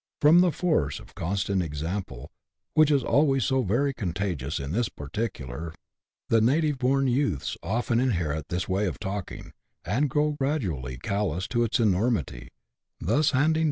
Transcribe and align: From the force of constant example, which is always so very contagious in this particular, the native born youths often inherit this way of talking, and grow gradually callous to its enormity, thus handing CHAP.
From 0.19 0.39
the 0.41 0.51
force 0.51 0.99
of 0.99 1.13
constant 1.13 1.61
example, 1.61 2.31
which 2.73 2.89
is 2.89 3.03
always 3.03 3.45
so 3.45 3.61
very 3.61 3.93
contagious 3.93 4.59
in 4.59 4.71
this 4.71 4.89
particular, 4.89 5.75
the 6.27 6.41
native 6.41 6.79
born 6.79 7.05
youths 7.05 7.55
often 7.61 7.99
inherit 7.99 8.47
this 8.49 8.67
way 8.67 8.87
of 8.87 8.97
talking, 8.97 9.53
and 9.85 10.09
grow 10.09 10.31
gradually 10.31 10.97
callous 10.97 11.47
to 11.49 11.63
its 11.63 11.79
enormity, 11.79 12.49
thus 12.99 13.29
handing 13.29 13.59
CHAP. 13.59 13.59